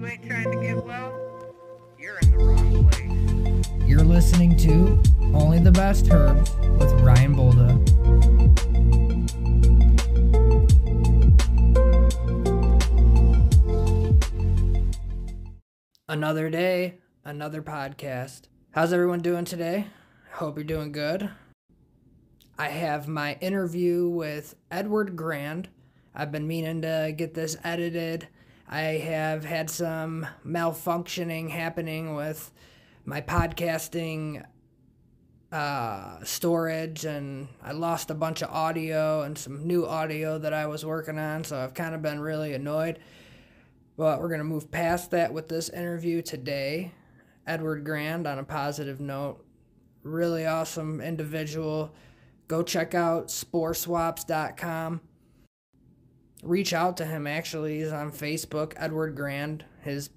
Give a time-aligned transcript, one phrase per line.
[0.00, 1.12] you ain't trying to get well,
[1.98, 3.86] you're in the wrong place.
[3.86, 5.02] You're listening to
[5.34, 7.76] Only the Best Herbs with Ryan Bolda.
[16.08, 18.44] Another day, another podcast.
[18.70, 19.88] How's everyone doing today?
[20.32, 21.28] Hope you're doing good.
[22.58, 25.68] I have my interview with Edward Grand.
[26.14, 28.28] I've been meaning to get this edited.
[28.72, 32.52] I have had some malfunctioning happening with
[33.04, 34.44] my podcasting
[35.50, 40.68] uh, storage, and I lost a bunch of audio and some new audio that I
[40.68, 43.00] was working on, so I've kind of been really annoyed.
[43.96, 46.92] But we're going to move past that with this interview today.
[47.48, 49.44] Edward Grand, on a positive note,
[50.04, 51.92] really awesome individual.
[52.46, 55.00] Go check out sporeswaps.com.
[56.42, 57.78] Reach out to him, actually.
[57.78, 59.64] He's on Facebook, Edward Grand.
[59.82, 60.10] His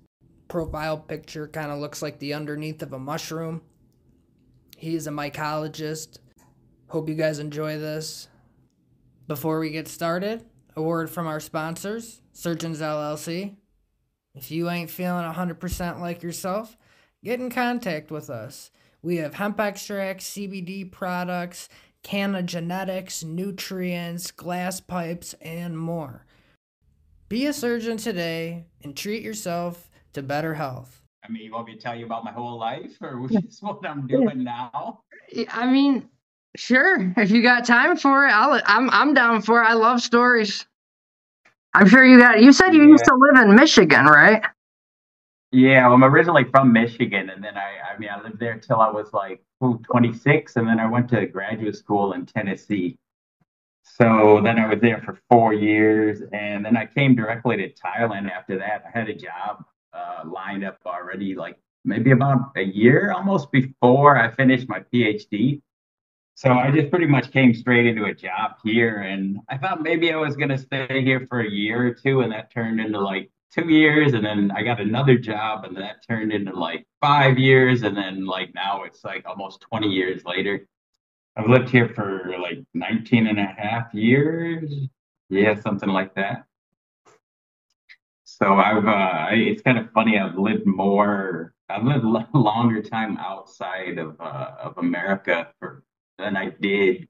[0.48, 3.62] profile picture kind of looks like the underneath of a mushroom.
[4.78, 6.20] He's a mycologist.
[6.88, 8.28] Hope you guys enjoy this.
[9.28, 13.56] Before we get started, a word from our sponsors, Surgeons LLC.
[14.36, 16.78] If you ain't feeling 100% like yourself,
[17.24, 18.72] get in contact with us.
[19.02, 21.70] We have hemp extracts, CBD products,
[22.04, 26.26] Canna genetics, nutrients, glass pipes, and more.
[27.30, 31.02] Be a surgeon today and treat yourself to better health.
[31.24, 33.80] I mean, you want me to tell you about my whole life or just what
[33.88, 35.02] I'm doing now?
[35.50, 36.10] I mean,
[36.58, 37.14] sure.
[37.18, 39.66] If you got time for it, I'll, I'm I'm down for it.
[39.66, 40.66] I love stories.
[41.74, 42.42] I'm sure you got.
[42.42, 42.90] You said you yeah.
[42.90, 44.44] used to live in Michigan, right?
[45.52, 48.82] Yeah, well, I'm originally from Michigan, and then I, I mean, I lived there till
[48.82, 49.42] I was like
[49.72, 52.98] 26, and then I went to graduate school in Tennessee.
[53.84, 58.30] So then I was there for four years, and then I came directly to Thailand
[58.32, 58.84] after that.
[58.88, 64.18] I had a job uh, lined up already, like maybe about a year almost before
[64.18, 65.62] I finished my PhD.
[66.36, 70.12] So I just pretty much came straight into a job here, and I thought maybe
[70.12, 73.30] I was gonna stay here for a year or two, and that turned into like
[73.54, 77.84] two years and then I got another job and that turned into like five years
[77.84, 80.68] and then like now it's like almost 20 years later.
[81.36, 84.72] I've lived here for like 19 and a half years.
[85.30, 86.46] Yeah, something like that.
[88.24, 90.18] So I've uh, it's kind of funny.
[90.18, 91.54] I've lived more.
[91.70, 95.84] I've lived a longer time outside of uh, of America for
[96.18, 97.08] than I did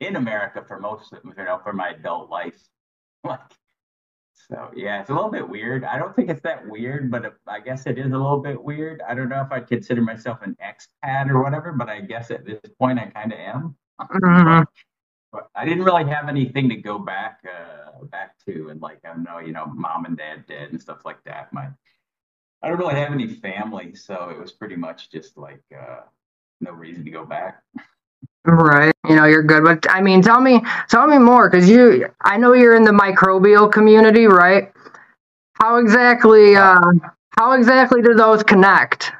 [0.00, 2.60] in America for most of you know for my adult life.
[3.22, 3.40] Like
[4.48, 5.84] so yeah, it's a little bit weird.
[5.84, 9.02] I don't think it's that weird, but I guess it is a little bit weird.
[9.08, 12.44] I don't know if I'd consider myself an expat or whatever, but I guess at
[12.44, 13.76] this point I kind of am.
[14.00, 14.62] Mm-hmm.
[15.32, 19.14] But I didn't really have anything to go back uh, back to, and like I
[19.16, 21.52] know you know mom and dad dead and stuff like that.
[21.52, 21.68] My
[22.62, 26.00] I don't really have any family, so it was pretty much just like uh,
[26.60, 27.62] no reason to go back.
[28.44, 28.94] Right.
[29.08, 29.64] You know, you're good.
[29.64, 32.92] But I mean, tell me, tell me more because you, I know you're in the
[32.92, 34.72] microbial community, right?
[35.54, 36.80] How exactly, uh,
[37.38, 39.12] how exactly do those connect?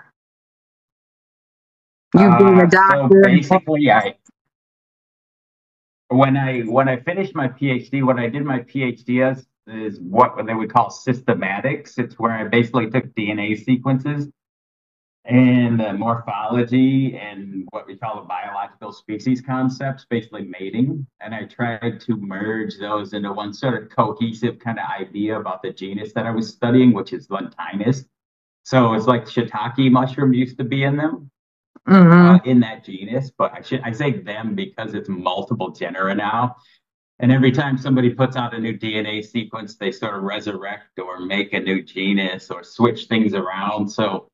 [2.14, 3.04] You being a doctor.
[3.04, 4.14] Uh, so basically, I,
[6.08, 10.34] when I when I finished my PhD, what I did my PhD as is what
[10.46, 11.98] they would call systematics.
[11.98, 14.28] It's where I basically took DNA sequences
[15.24, 21.06] and uh, morphology and what we call the biological species concepts, basically mating.
[21.20, 25.62] And I tried to merge those into one sort of cohesive kind of idea about
[25.62, 28.06] the genus that I was studying, which is Lentinus.
[28.64, 31.30] So it's like shiitake mushrooms used to be in them,
[31.86, 32.12] mm-hmm.
[32.12, 33.30] uh, in that genus.
[33.36, 36.56] But I should I say them because it's multiple genera now.
[37.18, 41.20] And every time somebody puts out a new DNA sequence, they sort of resurrect or
[41.20, 43.90] make a new genus or switch things around.
[43.90, 44.28] So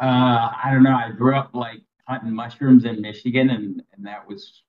[0.00, 0.94] uh, I don't know.
[0.94, 4.62] I grew up like hunting mushrooms in Michigan, and and that was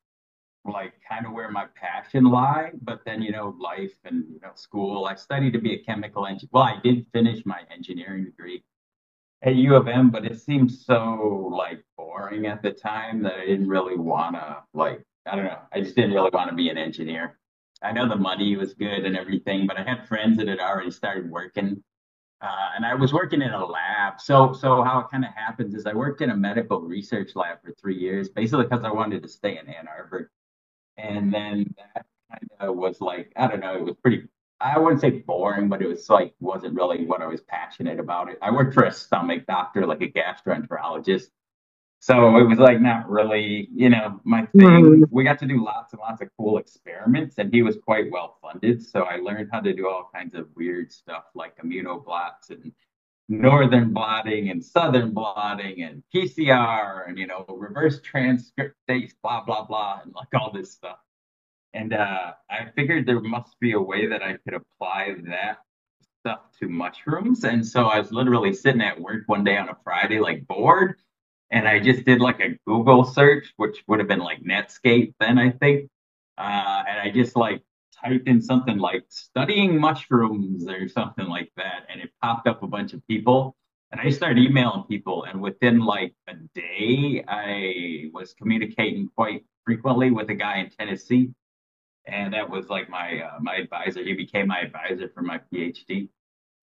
[0.64, 2.72] like kind of where my passion lie.
[2.82, 5.06] But then you know, life and you know, school.
[5.06, 6.50] I studied to be a chemical engineer.
[6.54, 8.64] Well, I did finish my engineering degree
[9.42, 13.46] at U of M, but it seemed so like boring at the time that I
[13.46, 15.04] didn't really wanna like.
[15.26, 15.60] I don't know.
[15.74, 17.40] I just didn't really want to be an engineer.
[17.84, 20.92] I know the money was good and everything, but I had friends that had already
[20.92, 21.84] started working
[22.42, 24.20] uh, and I was working in a lab.
[24.20, 27.62] So, so how it kind of happens is I worked in a medical research lab
[27.64, 30.32] for three years, basically because I wanted to stay in Ann Arbor.
[30.98, 34.24] And then that kind of was like, I don't know, it was pretty,
[34.60, 38.30] I wouldn't say boring, but it was like, wasn't really what I was passionate about.
[38.30, 38.40] It.
[38.42, 41.28] I worked for a stomach doctor, like a gastroenterologist.
[42.02, 44.86] So it was like not really, you know, my thing.
[44.86, 45.04] Mm-hmm.
[45.12, 48.40] We got to do lots and lots of cool experiments, and he was quite well
[48.42, 48.84] funded.
[48.84, 52.72] So I learned how to do all kinds of weird stuff like immunoblots and
[53.30, 60.00] northern blotting and southern blotting and PCR and you know reverse transcriptase, blah blah blah,
[60.04, 60.98] and like all this stuff.
[61.76, 65.60] And uh, I figured there must be a way that I could apply that
[66.22, 67.44] stuff to mushrooms.
[67.44, 70.96] And so I was literally sitting at work one day on a Friday, like bored,
[71.52, 75.38] and I just did like a Google search, which would have been like Netscape then,
[75.38, 75.90] I think.
[76.38, 77.62] Uh, and I just like
[78.02, 82.68] typed in something like studying mushrooms or something like that, and it popped up a
[82.68, 83.56] bunch of people.
[83.92, 90.12] And I started emailing people, and within like a day, I was communicating quite frequently
[90.12, 91.32] with a guy in Tennessee,
[92.06, 94.02] and that was like my uh, my advisor.
[94.02, 96.08] He became my advisor for my PhD.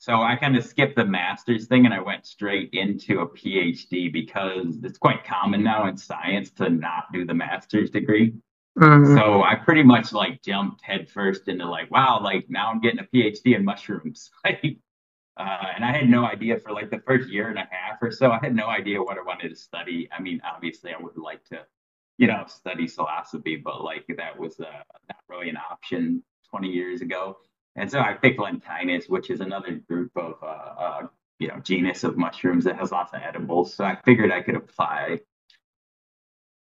[0.00, 4.12] So I kind of skipped the master's thing and I went straight into a PhD
[4.12, 8.32] because it's quite common now in science to not do the master's degree.
[8.78, 9.16] Mm-hmm.
[9.16, 13.08] So I pretty much like jumped headfirst into like, wow, like now I'm getting a
[13.12, 14.30] PhD in mushrooms.
[14.44, 18.12] uh, and I had no idea for like the first year and a half or
[18.12, 18.30] so.
[18.30, 20.08] I had no idea what I wanted to study.
[20.16, 21.66] I mean, obviously, I would like to,
[22.18, 24.64] you know, study philosophy, but like that was uh,
[25.08, 27.38] not really an option 20 years ago.
[27.76, 31.06] And so I picked Lentinus, which is another group of, uh, uh,
[31.38, 33.74] you know, genus of mushrooms that has lots of edibles.
[33.74, 35.20] So I figured I could apply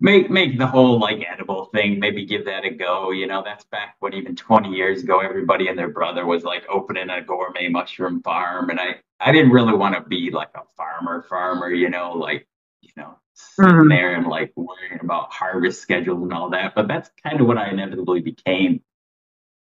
[0.02, 3.64] make make the whole like edible thing maybe give that a go you know that's
[3.66, 7.70] back when even 20 years ago everybody and their brother was like opening a gourmet
[7.70, 11.90] mushroom farm and i i didn't really want to be like a farmer farmer you
[11.90, 12.48] know like
[12.82, 13.90] you know sitting mm-hmm.
[13.90, 17.58] there and like worrying about harvest schedules and all that but that's kind of what
[17.58, 18.82] i inevitably became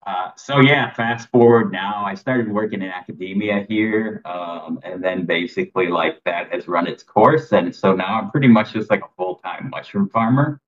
[0.08, 5.26] uh, so yeah, fast forward now, I started working in academia here, um, and then
[5.26, 9.02] basically like that has run its course, and so now I'm pretty much just like
[9.02, 10.62] a full time mushroom farmer.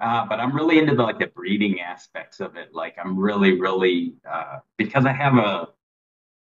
[0.00, 2.74] Uh, but I'm really into the like the breeding aspects of it.
[2.74, 5.68] Like I'm really, really uh, because I have a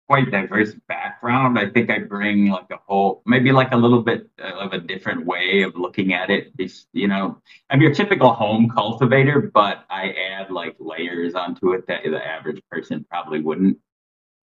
[0.08, 1.58] quite diverse background.
[1.58, 5.26] I think I bring like a whole, maybe like a little bit of a different
[5.26, 6.50] way of looking at it.
[6.58, 11.86] It's, you know, I'm your typical home cultivator, but I add like layers onto it
[11.88, 13.76] that the average person probably wouldn't.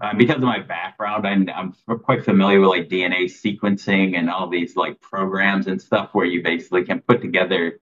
[0.02, 1.49] Uh, because of my background, I'm,
[1.88, 6.26] I'm quite familiar with like DNA sequencing and all these like programs and stuff where
[6.26, 7.81] you basically can put together,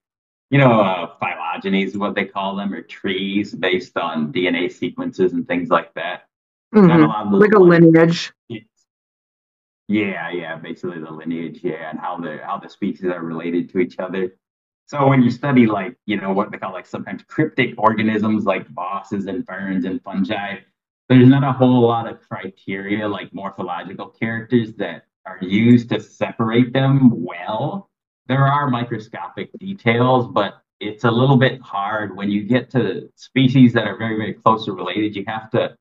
[0.51, 5.49] you know, uh, phylogenies, what they call them, or trees based on DNA sequences and
[5.49, 6.29] things like that.
[6.75, 7.35] Mm-hmm.
[7.35, 8.33] Like a lineage.
[9.89, 13.79] Yeah, yeah, basically the lineage, yeah, and how the how the species are related to
[13.79, 14.37] each other.
[14.87, 18.71] So when you study like, you know, what they call like sometimes cryptic organisms like
[18.73, 20.57] mosses and ferns and fungi,
[21.09, 26.73] there's not a whole lot of criteria like morphological characters that are used to separate
[26.73, 27.91] them well.
[28.29, 33.73] There are microscopic details, but it's a little bit hard when you get to species
[33.75, 35.17] that are very, very closely related.
[35.17, 35.77] You have to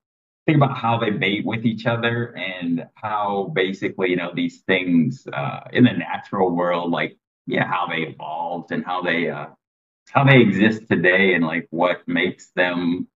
[0.46, 5.28] think about how they mate with each other and how basically you know these things
[5.34, 7.18] uh, in the natural world like
[7.48, 9.48] yeah how they evolved and how they uh,
[10.10, 13.08] how they exist today and like what makes them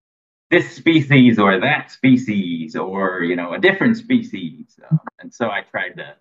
[0.51, 4.79] this species or that species or you know a different species.
[4.91, 6.15] Uh, and so i tried to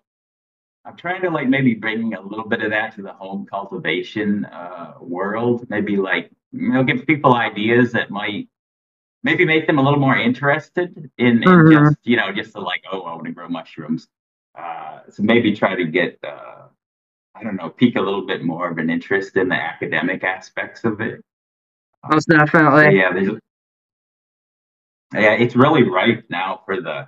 [0.85, 4.45] i'm trying to like maybe bring a little bit of that to the home cultivation
[4.45, 5.65] uh, world.
[5.69, 8.49] Maybe like you know give people ideas that might
[9.25, 11.85] maybe make them a little more interested in, in mm-hmm.
[11.85, 14.07] just you know just to like oh I want to grow mushrooms.
[14.57, 16.67] Uh, so maybe try to get uh,
[17.35, 20.85] I don't know pique a little bit more of an interest in the academic aspects
[20.85, 21.21] of it.
[22.09, 22.97] Most definitely.
[22.97, 23.39] yeah, there's,
[25.13, 27.07] yeah, it's really ripe now for the.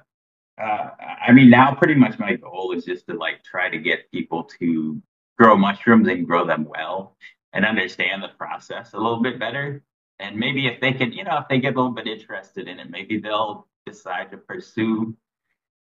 [0.59, 0.89] Uh,
[1.27, 4.43] I mean, now pretty much my goal is just to like try to get people
[4.59, 4.99] to
[5.37, 7.15] grow mushrooms and grow them well
[7.53, 9.83] and understand the process a little bit better
[10.19, 12.79] and maybe if they can, you know, if they get a little bit interested in
[12.79, 15.15] it, maybe they'll decide to pursue, you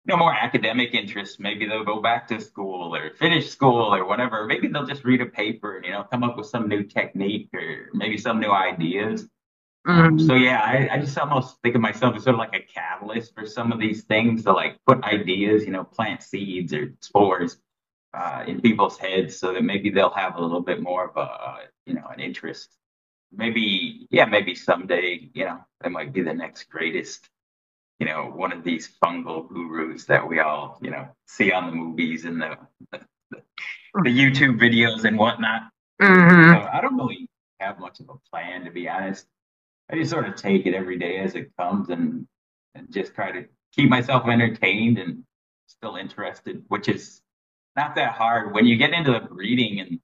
[0.08, 1.40] know, more academic interests.
[1.40, 4.46] Maybe they'll go back to school or finish school or whatever.
[4.46, 7.50] Maybe they'll just read a paper and, you know, come up with some new technique
[7.54, 9.28] or maybe some new ideas.
[9.88, 10.26] Mm-hmm.
[10.26, 13.36] So yeah, I, I just almost think of myself as sort of like a catalyst
[13.36, 17.58] for some of these things to like put ideas, you know, plant seeds or spores
[18.14, 21.68] uh, in people's heads so that maybe they'll have a little bit more of a,
[21.86, 22.78] you know, an interest
[23.36, 27.30] maybe yeah maybe someday you know they might be the next greatest
[28.00, 31.76] you know one of these fungal gurus that we all you know see on the
[31.76, 32.58] movies and the
[32.92, 33.00] the,
[34.04, 35.64] the youtube videos and whatnot.
[36.02, 36.54] Mm-hmm.
[36.54, 39.26] so i don't really have much of a plan to be honest.
[39.90, 42.28] I just sort of take it every day as it comes and
[42.76, 45.24] and just try to keep myself entertained and
[45.68, 47.22] still interested which is
[47.76, 48.54] not that hard.
[48.54, 50.00] When you get into the breeding and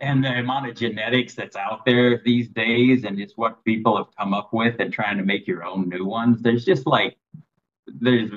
[0.00, 4.06] and the amount of genetics that's out there these days and just what people have
[4.18, 7.16] come up with and trying to make your own new ones there's just like
[7.86, 8.30] there's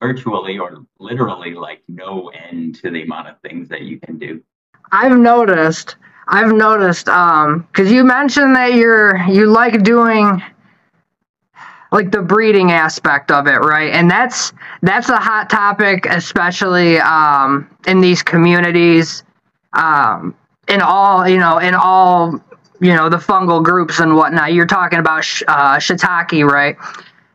[0.00, 4.42] virtually or literally like no end to the amount of things that you can do.
[4.92, 5.96] I've noticed.
[6.28, 7.08] I've noticed.
[7.08, 10.42] Um, because you mentioned that you're you like doing
[11.90, 13.92] like the breeding aspect of it, right?
[13.92, 19.24] And that's that's a hot topic, especially um in these communities,
[19.72, 20.34] um,
[20.68, 22.40] in all you know, in all
[22.80, 24.52] you know the fungal groups and whatnot.
[24.52, 26.76] You're talking about sh- uh, shiitake, right?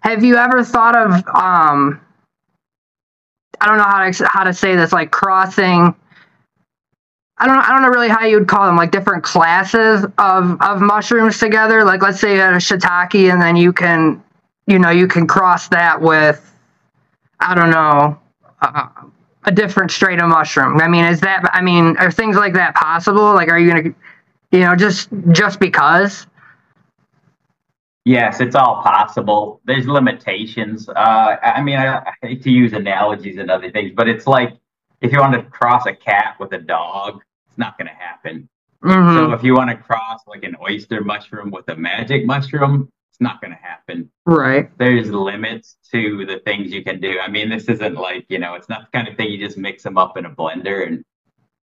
[0.01, 2.01] Have you ever thought of um?
[3.61, 5.95] I don't know how to how to say this, like crossing
[7.37, 10.61] I don't I don't know really how you would call them like different classes of
[10.61, 11.83] of mushrooms together.
[11.83, 14.23] Like let's say you had a shiitake and then you can
[14.67, 16.53] you know you can cross that with
[17.39, 18.19] I don't know
[18.61, 18.87] uh,
[19.45, 20.79] a different strain of mushroom.
[20.79, 23.33] I mean, is that I mean are things like that possible?
[23.33, 23.95] Like are you gonna
[24.51, 26.27] you know just just because?
[28.05, 29.61] Yes, it's all possible.
[29.63, 30.89] There's limitations.
[30.89, 34.57] Uh, I mean, I, I hate to use analogies and other things, but it's like
[34.99, 38.49] if you want to cross a cat with a dog, it's not going to happen.
[38.83, 39.15] Mm-hmm.
[39.15, 42.91] So if you want to cross like an oyster mushroom with a magic mushroom,
[43.23, 44.09] not going to happen.
[44.25, 44.69] right.
[44.77, 47.19] There's limits to the things you can do.
[47.19, 49.57] I mean, this isn't like you know, it's not the kind of thing you just
[49.57, 51.03] mix them up in a blender and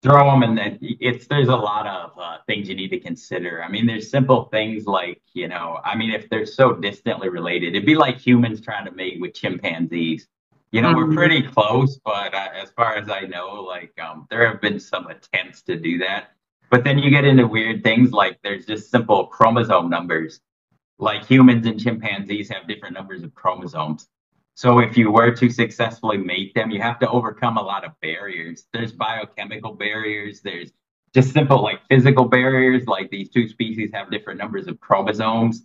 [0.02, 3.62] throw them, and then it's there's a lot of uh, things you need to consider.
[3.62, 7.74] I mean, there's simple things like you know, I mean, if they're so distantly related,
[7.74, 10.28] it'd be like humans trying to mate with chimpanzees.
[10.72, 10.96] You know, Mhm.
[10.96, 14.78] we're pretty close, but uh, as far as I know, like um, there have been
[14.80, 16.32] some attempts to do that.
[16.70, 20.40] But then you get into weird things like there's just simple chromosome numbers.
[20.98, 24.08] Like humans and chimpanzees have different numbers of chromosomes.
[24.54, 27.92] So if you were to successfully mate them, you have to overcome a lot of
[28.00, 28.66] barriers.
[28.72, 30.40] There's biochemical barriers.
[30.42, 30.72] There's
[31.14, 32.86] just simple like physical barriers.
[32.86, 35.64] Like these two species have different numbers of chromosomes.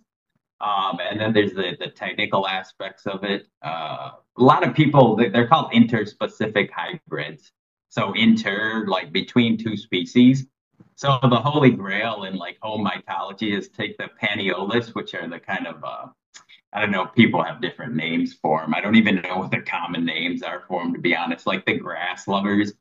[0.60, 3.48] Um, and then there's the, the technical aspects of it.
[3.64, 7.52] Uh, a lot of people, they- they're called interspecific hybrids.
[7.90, 10.46] So inter, like between two species.
[10.94, 15.38] So the holy grail in like home mycology is take the panaeolus, which are the
[15.38, 16.06] kind of, uh,
[16.72, 18.74] I don't know, people have different names for them.
[18.74, 21.46] I don't even know what the common names are for them, to be honest.
[21.46, 22.72] Like the grass lovers,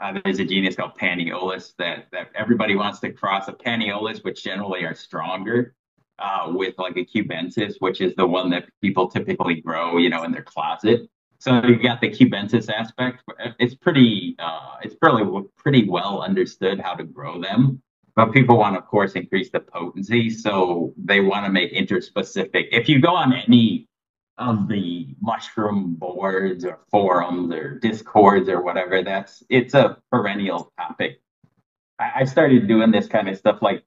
[0.00, 4.42] uh, there's a genus called panaeolus that, that everybody wants to cross a panaeolus, which
[4.42, 5.74] generally are stronger
[6.18, 10.22] uh, with like a cubensis, which is the one that people typically grow, you know,
[10.24, 11.08] in their closet.
[11.38, 13.22] So you got the cubensis aspect.
[13.58, 15.24] It's pretty, uh, it's pretty,
[15.56, 17.82] pretty well understood how to grow them.
[18.14, 22.68] But people want, of course, increase the potency, so they want to make interspecific.
[22.72, 23.88] If you go on any
[24.38, 31.20] of the mushroom boards or forums or discords or whatever, that's it's a perennial topic.
[31.98, 33.84] I, I started doing this kind of stuff like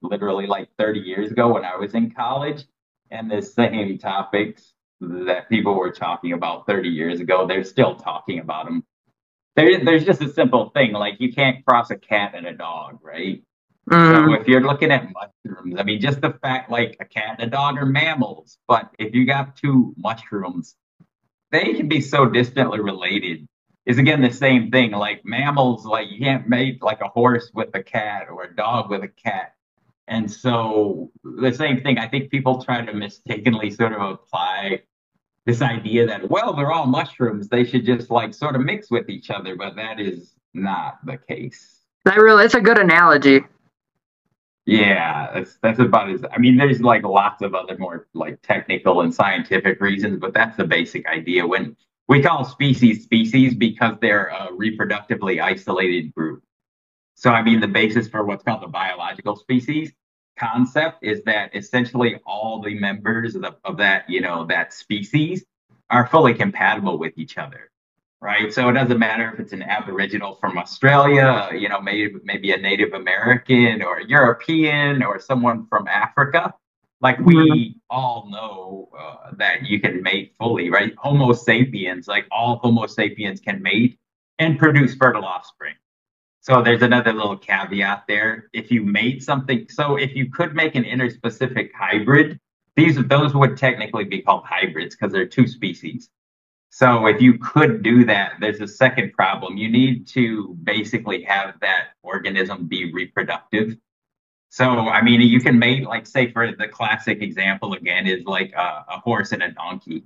[0.00, 2.64] literally like 30 years ago when I was in college,
[3.10, 8.38] and the same topics that people were talking about 30 years ago, they're still talking
[8.38, 8.84] about them.
[9.56, 13.00] There, there's just a simple thing like you can't cross a cat and a dog,
[13.02, 13.42] right?
[13.88, 14.40] So Mhm.
[14.40, 17.50] if you're looking at mushrooms, I mean, just the fact like a cat and a
[17.50, 20.76] dog are mammals, but if you got two mushrooms,
[21.52, 23.48] they can be so distantly related.
[23.86, 24.92] Is again the same thing.
[24.92, 28.90] Like mammals, like you can't mate like a horse with a cat or a dog
[28.90, 29.55] with a cat.
[30.08, 34.82] And so the same thing, I think people try to mistakenly sort of apply
[35.46, 37.48] this idea that, well, they're all mushrooms.
[37.48, 41.16] They should just like sort of mix with each other, but that is not the
[41.16, 41.80] case.
[42.04, 43.40] That really, it's a good analogy.
[44.64, 49.00] Yeah, that's that's about as I mean, there's like lots of other more like technical
[49.00, 51.46] and scientific reasons, but that's the basic idea.
[51.46, 51.76] When
[52.08, 56.42] we call species species because they're a reproductively isolated group.
[57.16, 59.92] So I mean, the basis for what's called the biological species
[60.38, 65.44] concept is that essentially all the members of, the, of that you know that species
[65.90, 67.70] are fully compatible with each other
[68.20, 68.52] right?
[68.52, 72.56] So it doesn't matter if it's an Aboriginal from Australia, you know, maybe maybe a
[72.56, 76.54] Native American or a European or someone from Africa.
[77.00, 80.94] Like we all know uh, that you can mate fully, right?
[80.96, 83.98] Homo sapiens, like all Homo sapiens, can mate
[84.38, 85.74] and produce fertile offspring.
[86.46, 88.48] So there's another little caveat there.
[88.52, 92.38] If you made something, so if you could make an interspecific hybrid,
[92.76, 96.08] these those would technically be called hybrids because they're two species.
[96.70, 99.56] So if you could do that, there's a second problem.
[99.56, 103.76] You need to basically have that organism be reproductive.
[104.48, 108.52] So I mean, you can make like say for the classic example again is like
[108.52, 110.04] a, a horse and a donkey,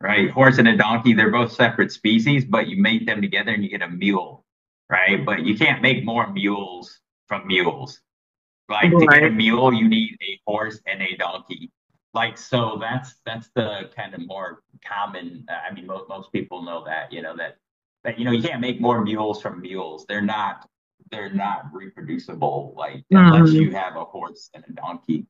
[0.00, 0.30] right?
[0.30, 3.68] Horse and a donkey, they're both separate species, but you mate them together and you
[3.68, 4.45] get a mule,
[4.90, 5.24] right?
[5.24, 8.00] But you can't make more mules from mules.
[8.68, 11.70] Like to get a mule, you need a horse and a donkey.
[12.14, 15.46] like so that's that's the kind of more common.
[15.48, 17.58] I mean, most most people know that you know that
[18.04, 20.06] that you know you can't make more mules from mules.
[20.08, 20.68] They're not
[21.10, 23.60] they're not reproducible like unless Mhm.
[23.60, 25.26] you have a horse and a donkey.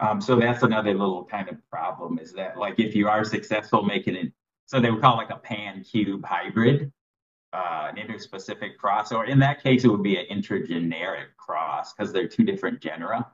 [0.00, 3.82] Um, so that's another little kind of problem is that like if you are successful
[3.84, 4.32] making it,
[4.66, 6.92] so they would call it like a pan cube hybrid,
[7.52, 12.12] uh, an interspecific cross, or in that case it would be an intergeneric cross because
[12.12, 13.26] they're two different genera.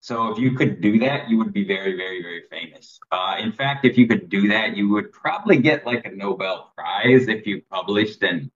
[0.00, 3.00] So if you could do that, you would be very, very, very famous.
[3.10, 6.72] Uh, in fact, if you could do that, you would probably get like a Nobel
[6.76, 8.50] Prize if you published and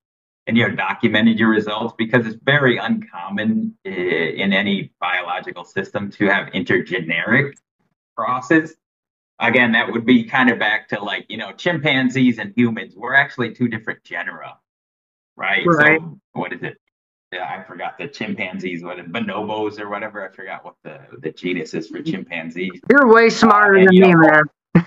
[0.47, 6.26] and you know documented your results because it's very uncommon in any biological system to
[6.26, 7.54] have intergeneric
[8.16, 8.76] crosses.
[9.40, 12.94] Again, that would be kind of back to like you know chimpanzees and humans.
[12.97, 14.59] We're actually two different genera,
[15.37, 15.64] right?
[15.66, 15.99] Right.
[16.00, 16.76] So what is it?
[17.32, 20.28] Yeah, I forgot the chimpanzees, what bonobos or whatever.
[20.28, 22.80] I forgot what the the genus is for chimpanzees.
[22.90, 24.42] You're way smarter and than you me, know-
[24.75, 24.87] man.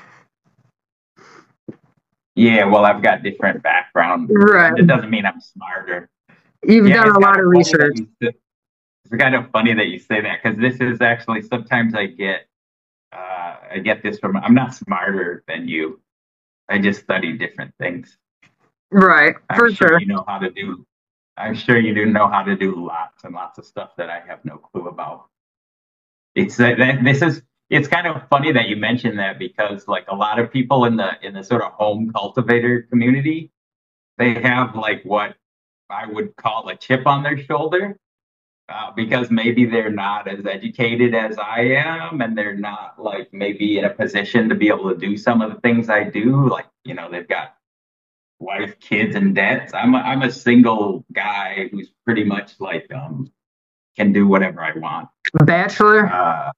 [2.36, 4.30] Yeah, well, I've got different background.
[4.34, 4.74] Right.
[4.78, 6.10] It doesn't mean I'm smarter.
[6.66, 8.00] You've Yeah, done a lot of research.
[8.22, 12.48] It's kind of funny that you say that because this is actually sometimes I get
[13.12, 16.02] uh, I get this from I'm not smarter than you.
[16.70, 18.18] I just study different things.
[18.92, 20.00] Right, I'm for sure sure.
[20.00, 20.86] you know how to do.
[21.38, 24.22] I'm sure you do know how to do lots and lots of stuff that I
[24.28, 25.28] have no clue about.
[26.36, 30.06] It's uh, that- this is it's kind of funny that you mentioned that because like
[30.10, 33.52] a lot of people in the in the sort of home cultivator community,
[34.18, 35.36] they have like what
[35.90, 37.98] I would call a chip on their shoulder.
[38.70, 43.78] Uh, because maybe they're not as educated as I am, and they're not like maybe
[43.78, 46.48] in a position to be able to do some of the things I do.
[46.48, 47.56] Like, you know, they've got
[48.40, 49.74] wife, kids, and debts.
[49.74, 53.32] I'm a, I'm a single guy who's pretty much like um
[53.98, 55.10] can do whatever I want.
[55.46, 56.08] Bachelor?
[56.08, 56.52] Uh,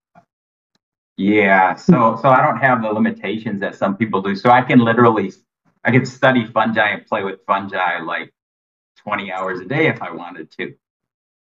[1.18, 4.36] yeah, so so I don't have the limitations that some people do.
[4.36, 5.32] So I can literally
[5.84, 8.34] I can study fungi and play with fungi like
[8.98, 10.76] 20 hours a day if I wanted to.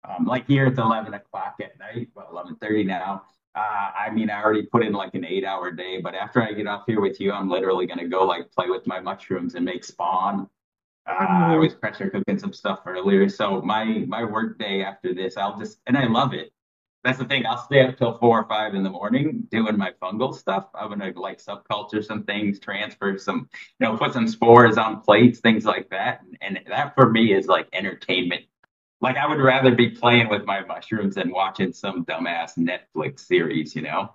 [0.08, 3.24] Um, like here it's 11 o'clock at night, well 11:30 now.
[3.56, 6.68] Uh, I mean, I already put in like an eight-hour day, but after I get
[6.68, 9.84] off here with you, I'm literally gonna go like play with my mushrooms and make
[9.84, 10.50] spawn.
[11.08, 11.12] Uh,
[11.54, 15.58] I was pressure cooking some stuff earlier, so my my work day after this, I'll
[15.58, 16.52] just and I love it.
[17.04, 17.46] That's the thing.
[17.46, 20.70] I'll stay up till four or five in the morning doing my fungal stuff.
[20.74, 25.40] I'm gonna like subculture some things, transfer some, you know, put some spores on plates,
[25.40, 26.22] things like that.
[26.42, 28.44] And that for me is like entertainment.
[29.04, 33.76] Like I would rather be playing with my mushrooms than watching some dumbass Netflix series,
[33.76, 34.14] you know?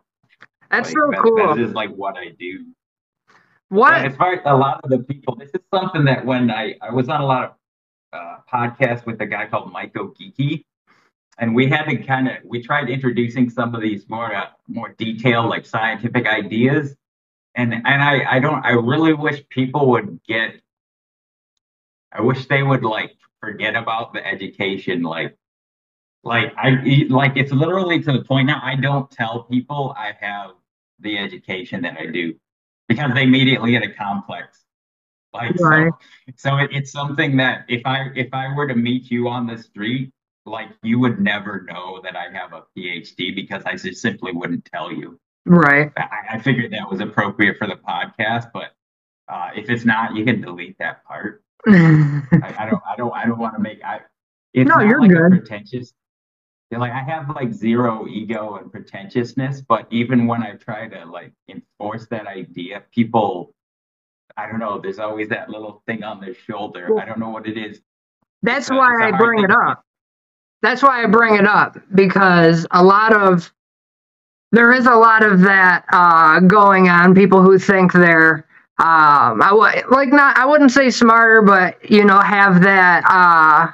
[0.70, 1.36] That's Like, so that- cool.
[1.54, 2.54] That is like what I do.
[3.70, 4.04] But What?
[4.06, 6.90] as far as a lot of the people, this is something that when I, I
[6.90, 7.50] was on a lot of
[8.18, 10.64] uh, podcasts with a guy called Michael Geeky,
[11.36, 14.94] and we had to kind of we tried introducing some of these more uh, more
[14.96, 16.96] detailed like scientific ideas,
[17.54, 20.50] and and I I don't I really wish people would get,
[22.10, 25.36] I wish they would like forget about the education like
[26.24, 30.52] like I like it's literally to the point now I don't tell people I have
[31.00, 32.34] the education that I do
[32.88, 34.64] because they immediately get a complex.
[35.34, 35.92] Like Right.
[36.26, 39.46] so, so it, it's something that if I if I were to meet you on
[39.46, 40.12] the street,
[40.46, 44.64] like you would never know that I have a PhD because I just simply wouldn't
[44.64, 45.20] tell you.
[45.46, 45.92] Right.
[45.96, 48.72] I, I figured that was appropriate for the podcast, but
[49.28, 51.44] uh, if it's not, you can delete that part.
[52.42, 54.00] I, I don't I don't I don't want to make I.
[54.54, 55.32] It's No, not you're like a good.
[55.32, 55.92] pretentious.
[56.70, 61.32] Like I have like zero ego and pretentiousness, but even when I try to like
[61.48, 63.54] enforce that idea, people,
[64.36, 64.80] I don't know.
[64.80, 66.98] There's always that little thing on their shoulder.
[66.98, 67.80] I don't know what it is.
[68.42, 69.84] That's It's why a I bring it up.
[70.62, 73.52] That's why I bring it up because a lot of
[74.52, 77.14] there is a lot of that uh, going on.
[77.14, 78.47] People who think they're
[78.78, 83.72] um, I w- like not I wouldn't say smarter, but you know have that uh,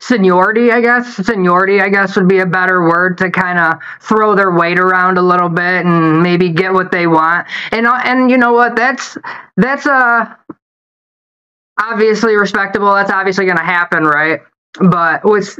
[0.00, 0.72] seniority.
[0.72, 1.80] I guess seniority.
[1.80, 5.22] I guess would be a better word to kind of throw their weight around a
[5.22, 7.48] little bit and maybe get what they want.
[7.72, 8.76] And uh, and you know what?
[8.76, 9.18] That's
[9.56, 10.38] that's a
[11.80, 12.94] obviously respectable.
[12.94, 14.40] That's obviously going to happen, right?
[14.80, 15.58] But with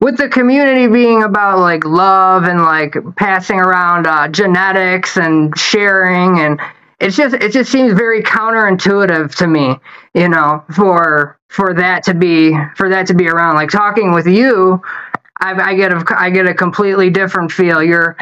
[0.00, 6.40] with the community being about like love and like passing around uh, genetics and sharing,
[6.40, 6.60] and
[7.00, 9.76] it's just it just seems very counterintuitive to me,
[10.14, 13.56] you know, for for that to be for that to be around.
[13.56, 14.82] Like talking with you,
[15.40, 17.82] I, I get a I get a completely different feel.
[17.82, 18.16] You're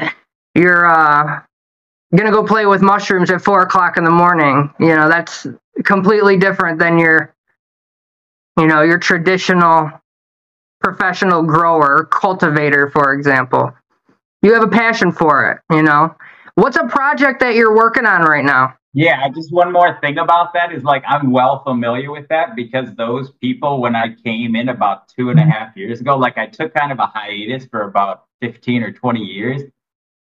[0.54, 1.40] you're uh
[2.14, 4.72] gonna go play with mushrooms at four o'clock in the morning.
[4.78, 5.46] You know, that's
[5.84, 7.34] completely different than your
[8.58, 9.90] you know, your traditional
[10.84, 13.72] professional grower, cultivator, for example.
[14.42, 15.74] you have a passion for it.
[15.74, 16.14] You know,
[16.56, 18.74] what's a project that you're working on right now?
[18.92, 22.94] Yeah, just one more thing about that is like I'm well familiar with that because
[22.94, 26.46] those people, when I came in about two and a half years ago, like I
[26.46, 29.62] took kind of a hiatus for about 15 or 20 years.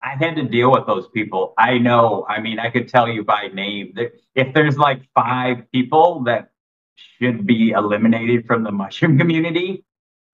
[0.02, 1.54] I had to deal with those people.
[1.58, 3.94] I know, I mean, I could tell you by name.
[4.34, 6.50] If there's like five people that
[7.18, 9.84] should be eliminated from the mushroom community,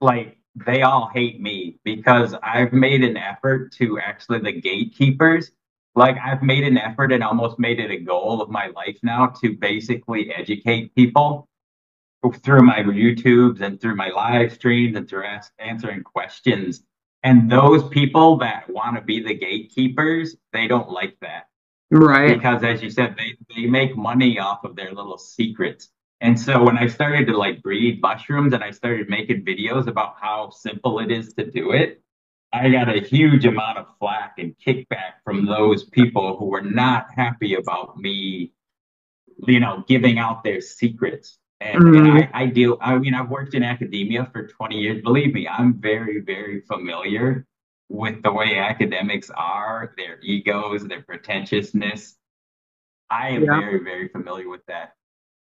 [0.00, 5.52] like they all hate me because I've made an effort to actually the gatekeepers
[5.98, 9.26] like I've made an effort and almost made it a goal of my life now
[9.42, 11.48] to basically educate people
[12.36, 16.82] through my YouTubes and through my live streams and through ask, answering questions.
[17.24, 21.48] And those people that want to be the gatekeepers, they don't like that.
[21.90, 22.34] Right.
[22.34, 25.88] Because as you said, they, they make money off of their little secrets.
[26.20, 30.16] And so when I started to like breed mushrooms and I started making videos about
[30.20, 32.02] how simple it is to do it,
[32.52, 37.06] I got a huge amount of flack and kickback from those people who were not
[37.14, 38.52] happy about me,
[39.46, 41.38] you know, giving out their secrets.
[41.60, 42.06] And, mm-hmm.
[42.06, 45.02] and I, I, deal, I mean, I've worked in academia for 20 years.
[45.02, 47.46] Believe me, I'm very, very familiar
[47.88, 52.16] with the way academics are, their egos, their pretentiousness.
[53.10, 53.60] I am yeah.
[53.60, 54.94] very, very familiar with that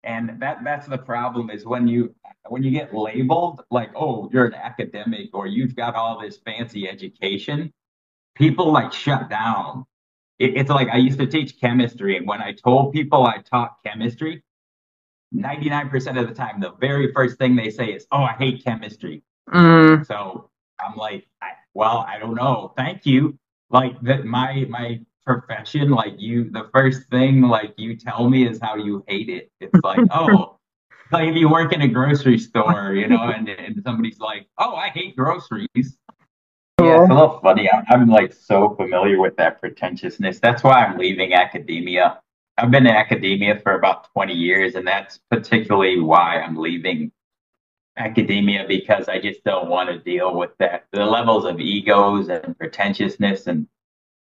[0.06, 2.13] and that that's the problem is when you
[2.48, 6.88] when you get labeled like oh you're an academic or you've got all this fancy
[6.88, 7.74] education
[8.36, 9.86] people like shut down.
[10.38, 13.78] It, it's like i used to teach chemistry and when i told people i taught
[13.86, 14.44] chemistry
[15.34, 19.24] 99% of the time the very first thing they say is oh i hate chemistry.
[19.50, 20.06] Mm.
[20.06, 22.74] so i'm like I, well i don't know.
[22.78, 23.38] Thank you.
[23.70, 28.60] Like that my my profession, like you, the first thing like you tell me is
[28.62, 29.52] how you hate it.
[29.60, 30.58] It's like, oh,
[31.12, 34.76] like if you work in a grocery store, you know, and, and somebody's like, oh,
[34.76, 35.98] I hate groceries.
[36.82, 37.70] Yeah, it's a little funny.
[37.72, 40.40] I'm, I'm like so familiar with that pretentiousness.
[40.40, 42.20] That's why I'm leaving academia.
[42.58, 47.12] I've been in academia for about 20 years, and that's particularly why I'm leaving
[47.98, 52.58] academia because I just don't want to deal with that the levels of egos and
[52.58, 53.68] pretentiousness and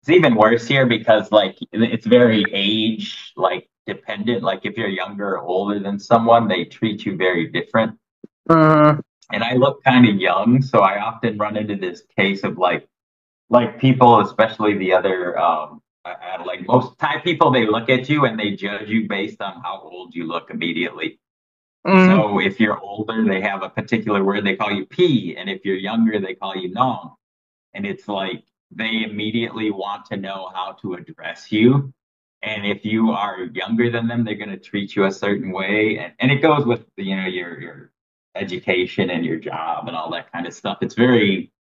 [0.04, 4.42] it's even worse here because like it's very age like dependent.
[4.42, 7.98] Like if you're younger or older than someone, they treat you very different.
[8.50, 8.96] Uh,
[9.32, 12.86] and I look kind of young, so I often run into this case of like
[13.48, 15.80] like people, especially the other um,
[16.44, 19.80] like most Thai people, they look at you and they judge you based on how
[19.80, 21.18] old you look immediately.
[21.86, 22.06] Mm.
[22.08, 25.64] So if you're older, they have a particular word they call you P, and if
[25.64, 27.14] you're younger, they call you Nong.
[27.72, 28.44] And it's like
[28.76, 31.92] they immediately want to know how to address you.
[32.42, 35.98] And if you are younger than them, they're going to treat you a certain way.
[35.98, 37.92] And, and it goes with, you know, your, your
[38.34, 40.78] education and your job and all that kind of stuff.
[40.82, 41.52] It's very,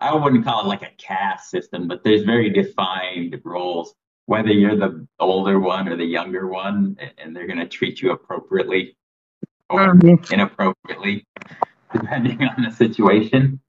[0.00, 3.94] I wouldn't call it like a caste system, but there's very defined roles,
[4.26, 8.12] whether you're the older one or the younger one, and they're going to treat you
[8.12, 8.96] appropriately
[9.70, 10.32] or mm-hmm.
[10.32, 11.26] inappropriately,
[11.92, 13.60] depending on the situation.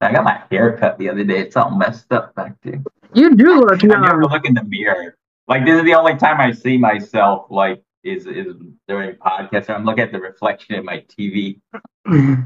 [0.00, 1.40] I got my hair cut the other day.
[1.40, 2.82] It's all messed up back there.
[3.14, 4.04] You do look young.
[4.04, 5.16] I never look in the mirror.
[5.48, 7.46] Like this is the only time I see myself.
[7.50, 8.54] Like is is
[8.86, 9.70] during podcasts.
[9.70, 11.60] I'm looking at the reflection in my TV.
[12.06, 12.36] no,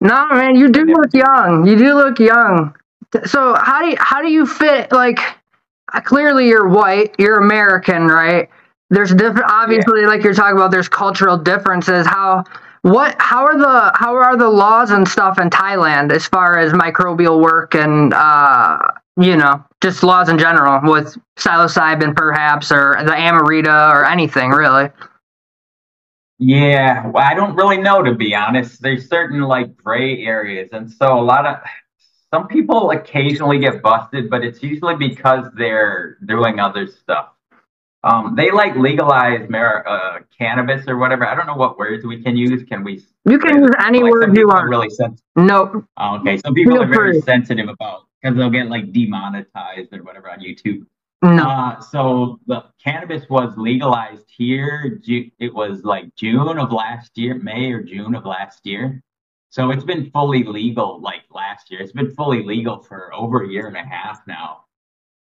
[0.00, 1.66] man, you do look young.
[1.66, 2.76] You do look young.
[3.24, 4.92] So how do you, how do you fit?
[4.92, 5.18] Like
[5.92, 7.16] uh, clearly you're white.
[7.18, 8.48] You're American, right?
[8.90, 9.46] There's different.
[9.48, 10.08] Obviously, yeah.
[10.08, 12.06] like you're talking about, there's cultural differences.
[12.06, 12.44] How
[12.82, 13.16] what?
[13.18, 17.42] How are the how are the laws and stuff in Thailand as far as microbial
[17.42, 18.78] work and uh,
[19.18, 24.90] you know just laws in general with psilocybin perhaps or the amanita or anything really?
[26.38, 28.80] Yeah, well, I don't really know to be honest.
[28.80, 31.56] There's certain like gray areas, and so a lot of
[32.32, 37.30] some people occasionally get busted, but it's usually because they're doing other stuff.
[38.02, 41.26] Um, they like legalize mar- uh, cannabis or whatever.
[41.26, 42.62] I don't know what words we can use.
[42.64, 43.02] Can we?
[43.26, 44.68] You can use any like word you want.
[44.68, 45.22] Really sensitive.
[45.36, 45.84] No.
[45.98, 47.20] Oh, okay, some people Feel are very free.
[47.22, 50.86] sensitive about because they'll get like demonetized or whatever on YouTube.
[51.22, 51.46] No.
[51.46, 54.98] Uh, so the cannabis was legalized here.
[55.06, 59.02] It was like June of last year, May or June of last year.
[59.50, 61.80] So it's been fully legal like last year.
[61.82, 64.64] It's been fully legal for over a year and a half now.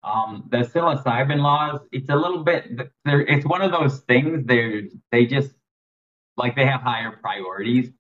[0.05, 4.45] Um, the psilocybin laws, it's a little bit, it's one of those things.
[4.47, 5.53] They they just
[6.37, 7.91] like they have higher priorities.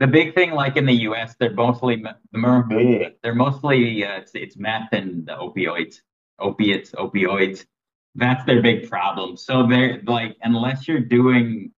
[0.00, 4.88] The big thing, like in the U.S., they're mostly they're mostly uh, it's, it's meth
[4.92, 5.96] and the opioids,
[6.40, 7.66] opiates, opioids.
[8.14, 9.36] That's their big problem.
[9.36, 11.72] So they're like, unless you're doing,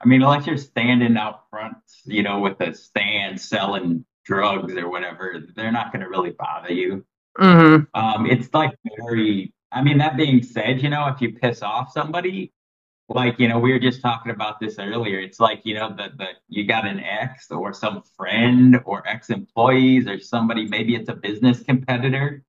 [0.00, 4.88] I mean, unless you're standing out front, you know, with a stand selling drugs or
[4.88, 7.04] whatever, they're not going to really bother you.
[7.38, 9.52] Hmm Um, it's like very.
[9.72, 12.52] I mean, that being said, you know, if you piss off somebody,
[13.08, 15.20] like you know, we were just talking about this earlier.
[15.20, 19.30] It's like you know, the the you got an ex or some friend or ex
[19.30, 20.68] employees or somebody.
[20.68, 22.44] Maybe it's a business competitor.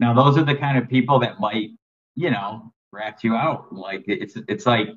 [0.00, 1.70] Now, those are the kind of people that might,
[2.16, 3.72] you know, rat you out.
[3.74, 4.90] Like it's it's like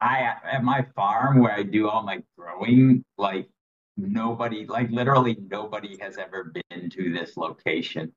[0.00, 3.48] I at my farm where I do all my growing, like
[3.96, 8.12] nobody, like literally nobody has ever been to this location.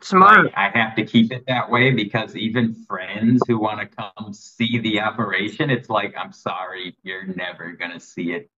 [0.00, 0.46] Smart.
[0.46, 4.32] Like, I have to keep it that way because even friends who want to come
[4.32, 8.50] see the operation, it's like, I'm sorry, you're never gonna see it.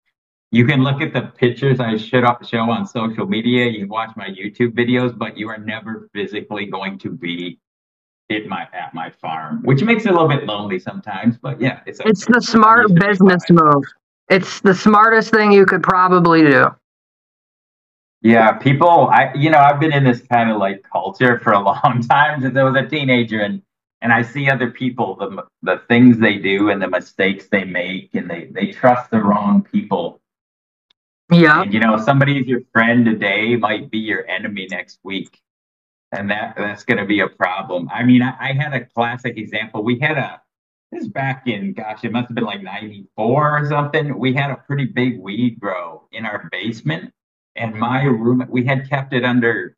[0.50, 3.66] You can look at the pictures I should show on social media.
[3.66, 7.58] You can watch my YouTube videos, but you are never physically going to be
[8.30, 11.36] at my at my farm, which makes it a little bit lonely sometimes.
[11.36, 12.08] But yeah, it's okay.
[12.08, 13.84] It's the smart to business move.
[14.30, 16.68] It's the smartest thing you could probably do.
[18.24, 21.60] Yeah, people, I you know, I've been in this kind of like culture for a
[21.62, 23.62] long time since I was a teenager, and
[24.00, 28.14] and I see other people the the things they do and the mistakes they make,
[28.14, 30.22] and they they trust the wrong people.
[31.30, 31.62] Yeah.
[31.62, 35.40] And you know, somebody's your friend today might be your enemy next week,
[36.12, 37.90] and that that's going to be a problem.
[37.92, 39.84] I mean, I, I had a classic example.
[39.84, 40.40] We had a
[40.92, 44.18] this is back in gosh, it must have been like '94 or something.
[44.18, 47.13] We had a pretty big weed grow in our basement,
[47.56, 49.76] and my room we had kept it under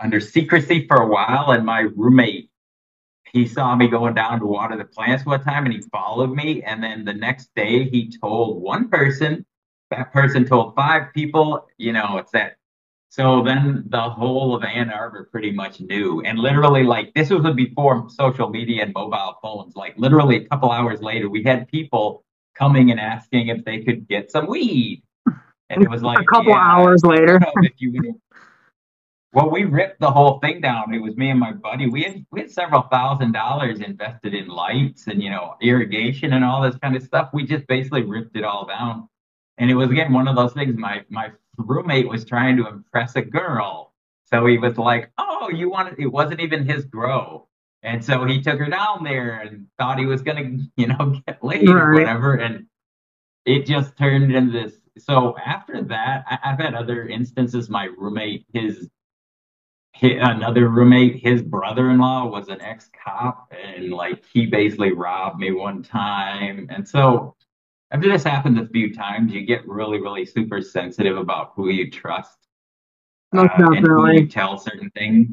[0.00, 2.50] under secrecy for a while, and my roommate
[3.32, 6.62] he saw me going down to water the plants one time and he followed me
[6.62, 9.46] and then the next day he told one person
[9.90, 12.56] that person told five people you know it's that
[13.10, 16.22] so then the whole of ann arbor pretty much knew.
[16.22, 20.70] And literally like this was before social media and mobile phones like literally a couple
[20.70, 25.02] hours later we had people coming and asking if they could get some weed
[25.70, 27.36] and it was like A couple yeah, hours later.
[27.36, 28.20] I don't know if you
[29.32, 30.92] well, we ripped the whole thing down.
[30.92, 31.88] It was me and my buddy.
[31.88, 36.44] We had we had several thousand dollars invested in lights and you know irrigation and
[36.44, 37.30] all this kind of stuff.
[37.32, 39.08] We just basically ripped it all down.
[39.58, 40.76] And it was again one of those things.
[40.76, 45.70] My my roommate was trying to impress a girl, so he was like, "Oh, you
[45.70, 47.46] want it?" It wasn't even his grow,
[47.82, 51.42] and so he took her down there and thought he was gonna you know get
[51.44, 52.66] laid or whatever, and
[53.44, 54.79] it just turned into this.
[55.04, 57.68] So after that, I, I've had other instances.
[57.70, 58.88] My roommate, his
[59.96, 65.82] hi another roommate, his brother-in-law was an ex-cop, and like he basically robbed me one
[65.82, 66.66] time.
[66.70, 67.34] And so
[67.90, 71.90] after this happens a few times, you get really, really super sensitive about who you
[71.90, 72.38] trust
[73.36, 75.28] uh, and who you tell certain things.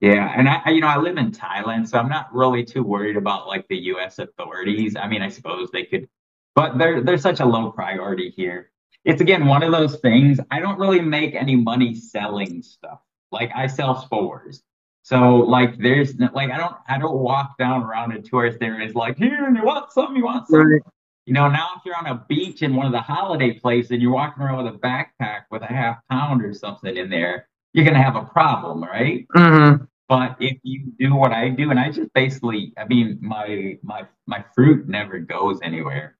[0.00, 2.82] Yeah, and I, I- you know, I live in Thailand, so I'm not really too
[2.82, 4.18] worried about like the U.S.
[4.18, 4.94] authorities.
[4.94, 6.08] I mean, I suppose they could,
[6.56, 8.72] but they're they're such a low priority here.
[9.04, 10.40] It's again one of those things.
[10.50, 13.00] I don't really make any money selling stuff.
[13.32, 14.64] Like I sell spores,
[15.02, 19.18] so like there's like I don't I don't walk down around a tourist areas like
[19.18, 20.60] here you want some you want some.
[20.60, 20.82] Right.
[21.26, 24.02] You know, now if you're on a beach in one of the holiday places and
[24.02, 27.84] you're walking around with a backpack with a half pound or something in there, you're
[27.84, 29.26] gonna have a problem, right?
[29.34, 33.78] hmm But if you do what I do, and I just basically, I mean, my
[33.82, 36.15] my my fruit never goes anywhere.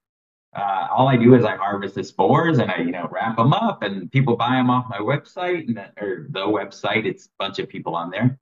[0.56, 3.52] Uh, all I do is I harvest the spores and I, you know, wrap them
[3.52, 7.04] up, and people buy them off my website and or the website.
[7.04, 8.38] It's a bunch of people on there,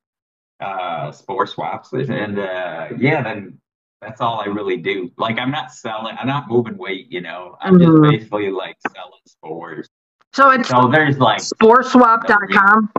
[0.61, 3.59] uh, spore swaps, and uh, yeah, then
[4.01, 5.11] that's all I really do.
[5.17, 7.57] Like I'm not selling, I'm not moving weight, you know.
[7.61, 8.11] I'm just Mhm.
[8.11, 9.89] basically like selling spores.
[10.35, 12.93] So it's So there's like, sporeswap.com.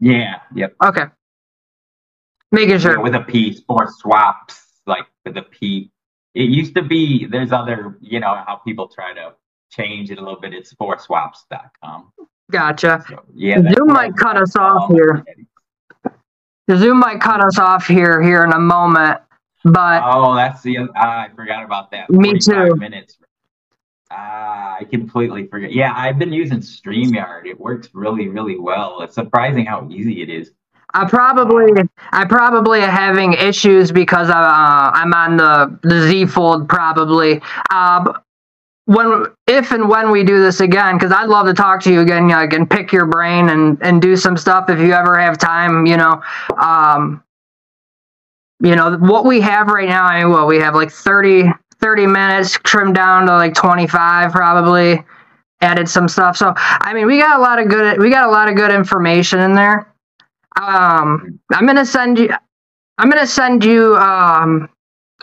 [0.00, 0.74] yeah, yep.
[0.84, 1.06] Okay.
[2.50, 3.00] Making Yeah, sure.
[3.00, 5.91] with a P, spore swaps, like with a P.
[6.34, 9.34] It used to be, there's other, you know, how people try to
[9.70, 10.54] change it a little bit.
[10.54, 12.12] It's sporeswaps.com.
[12.50, 13.04] Gotcha.
[13.08, 13.60] So, yeah.
[13.60, 15.24] Zoom might cut us off here.
[16.68, 19.20] The Zoom might cut us off here here in a moment,
[19.64, 22.08] but Oh, that's the, ah, I forgot about that.
[22.08, 22.76] Me too.
[22.76, 23.18] minutes.
[24.10, 25.72] Ah, I completely forget.
[25.72, 27.46] Yeah, I've been using StreamYard.
[27.46, 29.00] It works really, really well.
[29.02, 30.52] It's surprising how easy it is.
[30.94, 31.72] I probably
[32.12, 37.40] I probably having issues because I, uh, I'm on the the Z Fold probably.
[37.70, 38.12] Uh,
[38.86, 42.00] when if and when we do this again, because I'd love to talk to you
[42.00, 45.38] again, like, and pick your brain and and do some stuff if you ever have
[45.38, 45.86] time.
[45.86, 46.22] You know,
[46.58, 47.22] um,
[48.60, 50.04] you know what we have right now.
[50.04, 51.44] I mean, what we have like 30,
[51.80, 55.04] 30 minutes trimmed down to like twenty five probably.
[55.60, 58.32] Added some stuff, so I mean, we got a lot of good we got a
[58.32, 59.91] lot of good information in there
[60.60, 62.28] um i'm gonna send you
[62.98, 64.68] i'm gonna send you um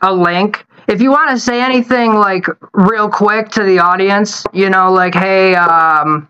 [0.02, 4.70] a link if you want to say anything like real quick to the audience you
[4.70, 6.28] know like hey um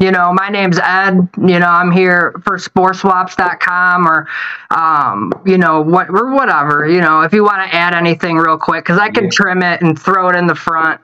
[0.00, 1.28] you know, my name's Ed.
[1.38, 4.26] You know, I'm here for sporeswaps.com or,
[4.70, 6.88] um, you know, what or whatever.
[6.88, 9.30] You know, if you want to add anything real quick, because I can Yeah.
[9.30, 11.00] trim it and throw it in the front.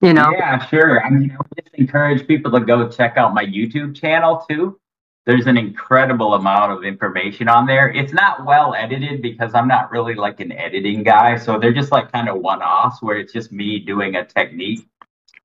[0.00, 1.02] You know, Yeah, sure.
[1.04, 4.78] I mean, I would just encourage people to go check out my YouTube channel too.
[5.26, 7.90] There's an incredible amount of information on there.
[7.90, 11.38] It's not well edited because I'm not really like an editing guy.
[11.38, 14.86] So they're just like kind of one offs where it's just me doing a technique.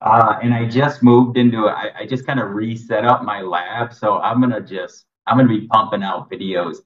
[0.02, 1.68] Uh, and I just moved into.
[1.68, 3.94] I, I just kind of reset up my lab.
[3.94, 6.78] So I'm going to just, I'm going to be pumping out videos.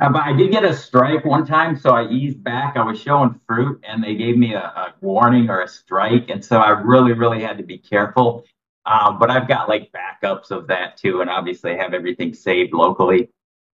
[0.00, 2.76] Uh, but I did get a strike one time, so I eased back.
[2.76, 6.42] I was showing fruit, and they gave me a, a warning or a strike, and
[6.42, 8.44] so I really, really had to be careful.
[8.84, 12.72] Uh, but I've got like backups of that too, and obviously I have everything saved
[12.72, 13.30] locally.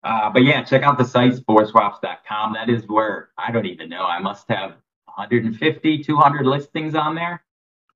[0.04, 2.54] Uh, but yeah, check out the site sporeswaps.com.
[2.54, 4.04] That is where I don't even know.
[4.04, 4.72] I must have
[5.06, 7.44] 150, 200 listings on there.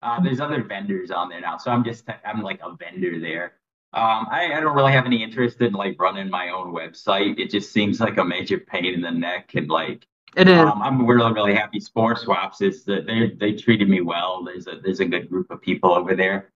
[0.02, 3.54] Uh, there's other vendors on there now, so I'm just I'm like a vendor there.
[3.94, 7.40] Um, I, I don't really have any interest in like running my own website.
[7.40, 10.60] It just seems like a major pain in the neck, and like it is.
[10.60, 11.80] um, I'm really really happy.
[11.80, 14.44] Sporeswaps is that they they treated me well.
[14.44, 16.52] There's a there's a good group of people over there,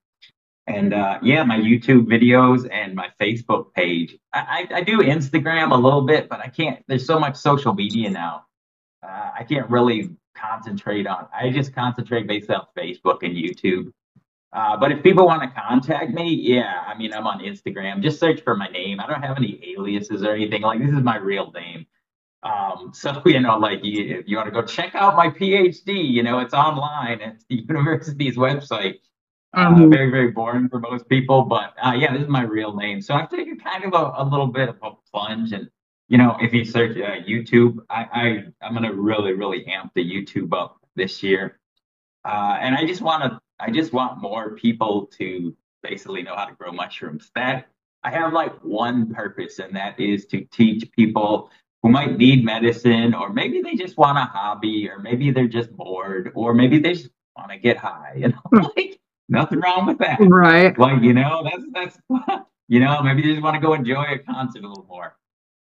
[0.66, 4.16] and uh, yeah, my YouTube videos and my Facebook page.
[4.32, 6.84] I, I I do Instagram a little bit, but I can't.
[6.86, 8.46] There's so much social media now.
[9.02, 11.26] Uh, I can't really concentrate on.
[11.34, 13.92] I just concentrate based on Facebook and YouTube.
[14.52, 18.02] Uh, but if people want to contact me, yeah, I mean, I'm on Instagram.
[18.02, 19.00] Just search for my name.
[19.00, 20.62] I don't have any aliases or anything.
[20.62, 21.86] Like, this is my real name.
[22.42, 26.06] Um, so, you know, like, you, if you want to go check out my PhD,
[26.06, 27.20] you know, it's online.
[27.22, 28.96] It's the university's website.
[29.54, 29.90] Uh, Mhm.
[29.90, 31.42] very, very boring for most people.
[31.42, 33.02] But uh, yeah, this is my real name.
[33.02, 35.52] So I've taken kind of a, a little bit of a plunge.
[35.52, 35.68] And,
[36.08, 39.92] you know, if you search uh, YouTube, I, I, I'm going to really, really amp
[39.94, 41.58] the YouTube up this year.
[42.24, 46.46] Uh, and I just want to, I just want more people to basically know how
[46.46, 47.30] to grow mushrooms.
[47.34, 47.68] That
[48.04, 51.50] I have like one purpose, and that is to teach people
[51.82, 55.72] who might need medicine, or maybe they just want a hobby, or maybe they're just
[55.76, 58.14] bored, or maybe they just want to get high.
[58.16, 58.42] You know,
[58.76, 59.00] like
[59.32, 60.18] nothing wrong with that.
[60.20, 60.76] Right.
[60.78, 61.98] Like you know, that's that's
[62.68, 65.16] you know, maybe they just want to go enjoy a concert a little more.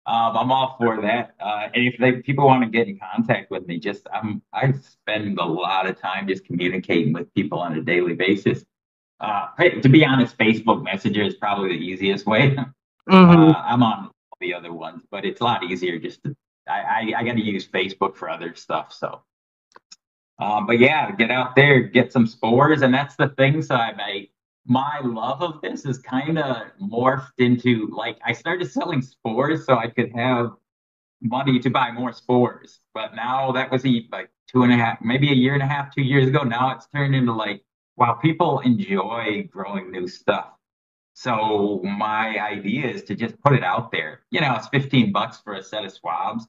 [0.06, 1.34] Um, I'm all for that.
[1.40, 4.72] Uh, and if they, people want to get in contact with me, just I'm I
[4.72, 8.64] spend a lot of time just communicating with people on a daily basis.
[9.18, 12.54] Uh, hey, to be honest, Facebook Messenger is probably the easiest way.
[13.08, 16.36] hmm Uh, I'm on all the other ones, but it's a lot easier just to.
[16.68, 19.22] I I, I got to use Facebook for other stuff, so.
[20.38, 23.62] Um, but yeah, get out there, get some spores, and that's the thing.
[23.62, 24.28] So I, I
[24.66, 29.76] my love of this is kind of morphed into like I started selling spores so
[29.78, 30.52] I could have
[31.22, 32.80] money to buy more spores.
[32.92, 35.66] But now that was a, like two and a half, maybe a year and a
[35.66, 36.42] half, two years ago.
[36.42, 37.62] Now it's turned into like,
[37.96, 40.50] wow, people enjoy growing new stuff.
[41.14, 44.20] So my idea is to just put it out there.
[44.30, 46.46] You know, it's 15 bucks for a set of swabs.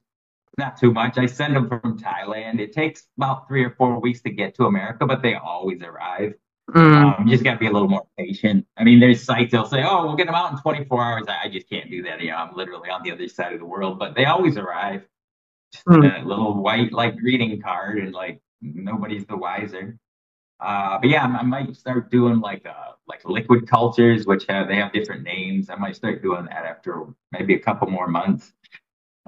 [0.58, 1.18] Not too much.
[1.18, 2.60] I send them from Thailand.
[2.60, 6.34] It takes about three or four weeks to get to America, but they always arrive.
[6.72, 6.76] mm
[7.20, 8.66] Um, you just got to be a little more patient.
[8.76, 11.46] I mean, there's sites they'll say, "Oh, we'll get them out in 24 hours." I,
[11.46, 12.20] I just can't do that.
[12.22, 15.08] You know, I'm literally on the other side of the world, but they always arrive.
[15.72, 16.24] Just Mm.
[16.24, 20.00] a little white like greeting card, and like nobody's the wiser.
[20.60, 24.68] Uh, but yeah, I, I might start doing like uh, like liquid cultures, which have
[24.68, 25.70] they have different names.
[25.70, 28.54] I might start doing that after maybe a couple more months.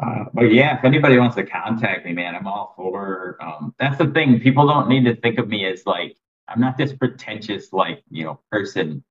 [0.01, 3.37] Uh, but yeah, if anybody wants to contact me, man, I'm all for.
[3.41, 4.39] Um, that's the thing.
[4.39, 6.15] People don't need to think of me as like
[6.47, 9.03] I'm not this pretentious like you know person.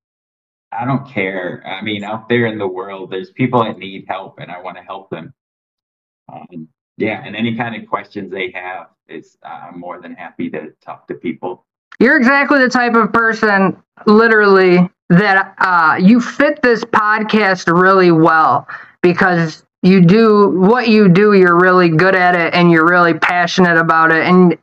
[0.72, 1.62] I don't care.
[1.66, 4.76] I mean, out there in the world, there's people that need help, and I want
[4.76, 5.32] to help them.
[6.30, 10.72] Um, yeah, and any kind of questions they have, is I'm more than happy to
[10.82, 11.64] talk to people.
[12.00, 18.68] You're exactly the type of person, literally, that uh, you fit this podcast really well
[19.02, 21.32] because you do what you do.
[21.32, 24.58] You're really good at it, and you're really passionate about it, and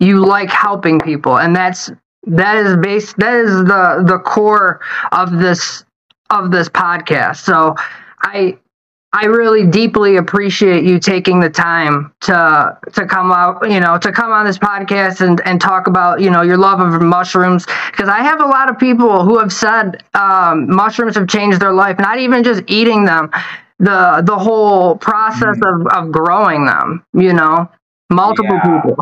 [0.00, 1.90] you like helping people, and that's
[2.26, 3.16] that is based.
[3.18, 4.80] That is the the core
[5.12, 5.84] of this
[6.30, 7.38] of this podcast.
[7.38, 7.74] So,
[8.22, 8.58] I
[9.12, 14.12] I really deeply appreciate you taking the time to to come out, you know, to
[14.12, 17.66] come on this podcast and and talk about, you know, your love of mushrooms.
[17.90, 21.72] Because I have a lot of people who have said um, mushrooms have changed their
[21.72, 23.30] life, not even just eating them,
[23.78, 25.82] the the whole process hmm.
[25.82, 27.04] of of growing them.
[27.14, 27.70] You know,
[28.10, 28.82] multiple Yeah.
[28.82, 28.96] people.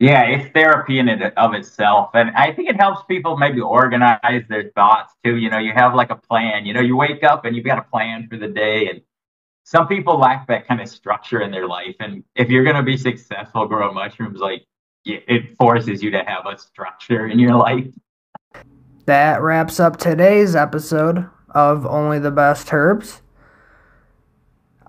[0.00, 2.10] Yeah, it's therapy in it of itself.
[2.14, 5.36] And I think it helps people maybe organize their thoughts too.
[5.36, 6.66] You know, you have like a plan.
[6.66, 8.88] You know, you wake up and you've got a plan for the day.
[8.90, 9.00] And
[9.64, 11.96] some people lack that kind of structure in their life.
[12.00, 14.66] And if you're going to be successful growing mushrooms, like
[15.04, 17.86] it it forces you to have a structure in your life.
[19.06, 23.22] that wraps up today's episode of Only the Best Herbs.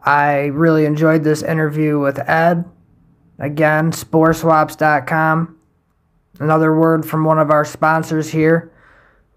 [0.04, 2.66] I really enjoyed this interview with Ed.
[3.40, 5.58] Again, sporeswaps.com.
[6.40, 8.72] Another word from one of our sponsors here,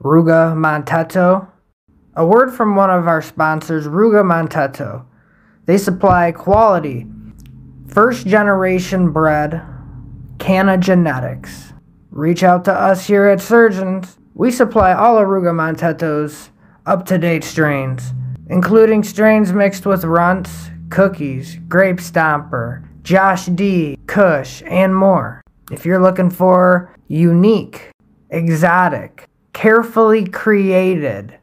[0.02, 1.48] Ruga Monteto.
[2.14, 5.04] A word from one of our sponsors, Ruga Monteto.
[5.66, 7.06] They supply quality,
[7.88, 9.62] first generation bred
[10.38, 11.72] Canna genetics.
[12.10, 14.18] Reach out to us here at Surgeons.
[14.34, 16.50] We supply all of Ruga Monteto's
[16.88, 18.14] up to date strains,
[18.48, 25.42] including strains mixed with Runtz, cookies, grape stomper, Josh D, Kush, and more.
[25.70, 27.90] If you're looking for unique,
[28.30, 31.38] exotic, carefully created